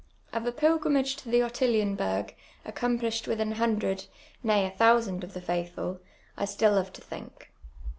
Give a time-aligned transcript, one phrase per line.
[0.33, 2.33] Of a pil«;rimajje to the ()ttilienber«r,
[2.65, 4.07] accomplished with an Innidred,
[4.41, 5.99] nay, a tliousand of the faithful,
[6.35, 7.49] I still love to thijik.